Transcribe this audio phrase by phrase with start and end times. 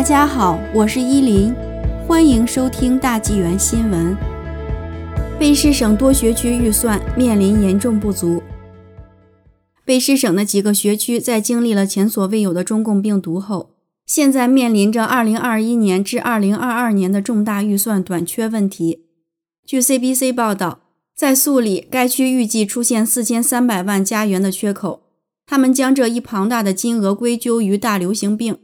[0.00, 1.54] 大家好，我是依林，
[2.08, 4.16] 欢迎收听大纪元新闻。
[5.38, 8.42] 卑诗省多学区预算面临严重不足。
[9.84, 13.74] 卑诗省的几个学区在经历了前所未有的中共病毒后，
[14.06, 19.04] 现在面临着2021年至2022年的重大预算短缺问题。
[19.66, 20.80] 据 CBC 报道，
[21.14, 25.02] 在素里，该区预计出现4300万加元的缺口。
[25.46, 28.56] 他们将这一庞大的金额归咎于大流行病。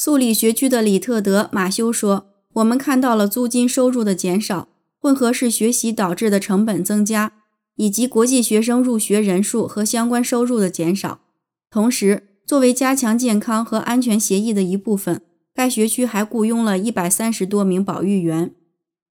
[0.00, 4.68] 素里学区的李特德·马修说：“我们看到了租金收入的减少，
[5.00, 7.32] 混合式学习导致的成本增加，
[7.74, 11.22] 以及国际学生入学人数和相关收入的减少。
[11.68, 15.20] 同时，作为加强健康和安全协议的一部分，
[15.52, 18.52] 该学区还雇佣了一百三十多名保育员。”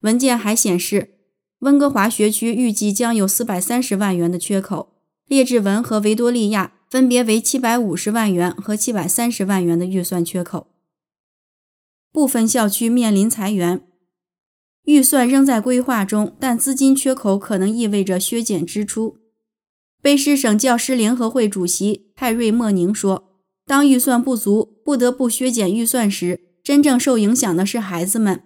[0.04, 1.12] 文件还显示，
[1.60, 4.90] 温哥华学区预计将有四百三十万元的缺口，
[5.30, 6.74] 列治文和维多利亚。
[6.90, 10.68] 分别为七百五十万元和七百三十万元的预算缺口，
[12.14, 13.82] 部分校区面临裁员，
[14.84, 19.18] 预算仍在规划中，但资金缺口可能意味着削减支出。
[20.02, 28.44] 卑诗省教师联合会主席泰瑞·莫宁说：“当预算不足，不得不削减预算时，真正受影响的是孩子们。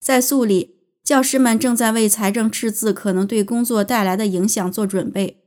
[0.00, 5.44] 在素里，教师们正在为财政赤字可能对工作带来的影响做准备。”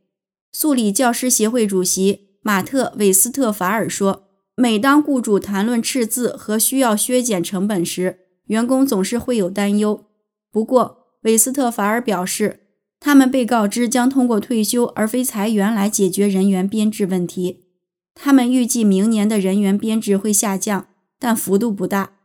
[0.54, 2.30] 素里教师协会主席。
[2.42, 4.29] 马特·韦斯特法尔说
[4.60, 10.04] ：“每当雇主谈论赤字和需要削减成本时，员工总是会有担忧。
[10.52, 12.60] 不过，韦斯特法尔表示，
[13.00, 17.68] 他们被告知将通过退休而非裁员来解决人员编制问题。
[18.14, 22.18] 他们预计明年的人员编制会下降，但幅度不大。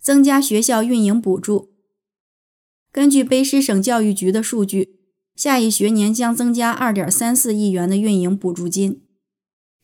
[0.00, 1.74] 增加学校运营补助。
[2.90, 4.96] 根据卑诗省教育局的数据。”
[5.36, 9.02] 下一学年将增加二点三四亿元的运营补助金。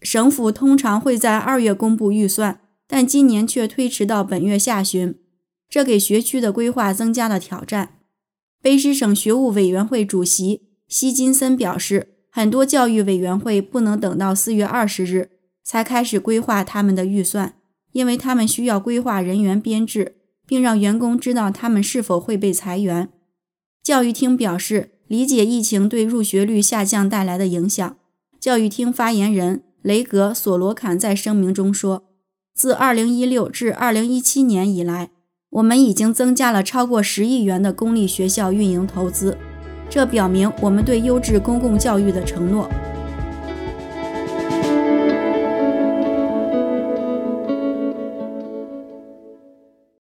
[0.02, 5.14] 省府通常会在二月公布预算，但今年却推迟到本月下旬，
[5.68, 7.98] 这给学区的规划增加了挑战。
[8.62, 15.30] 卑诗省学务委员会主席希金森表示，很多教育委员会不能等到四月二十日
[15.64, 17.54] 才开始规划他们的预算，
[17.92, 20.16] 因为他们需要规划人员编制，
[20.46, 23.08] 并让员工知道他们是否会被裁员。
[23.82, 24.90] 教育厅表示。
[25.08, 27.98] 理解疫情对入学率下降带来的影响，
[28.40, 32.04] 教育厅发言人雷格·索罗坎在声明中说
[32.54, 35.10] ：“自2016至2017年以来，
[35.50, 39.36] 我们已经增加了超过十亿元的公立学校运营投资，
[39.90, 42.68] 这表明我们对优质公共教育的承诺。”